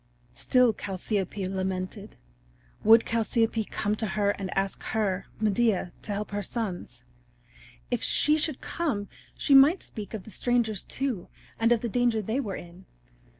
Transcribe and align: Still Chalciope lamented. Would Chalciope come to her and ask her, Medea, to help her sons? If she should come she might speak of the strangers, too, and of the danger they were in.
Still 0.33 0.73
Chalciope 0.73 1.45
lamented. 1.47 2.15
Would 2.83 3.05
Chalciope 3.05 3.69
come 3.69 3.93
to 3.97 4.07
her 4.07 4.31
and 4.31 4.49
ask 4.57 4.81
her, 4.81 5.27
Medea, 5.39 5.91
to 6.01 6.11
help 6.11 6.31
her 6.31 6.41
sons? 6.41 7.03
If 7.91 8.01
she 8.01 8.35
should 8.35 8.61
come 8.61 9.09
she 9.37 9.53
might 9.53 9.83
speak 9.83 10.15
of 10.15 10.23
the 10.23 10.31
strangers, 10.31 10.83
too, 10.83 11.27
and 11.59 11.71
of 11.71 11.81
the 11.81 11.87
danger 11.87 12.19
they 12.19 12.39
were 12.39 12.55
in. 12.55 12.85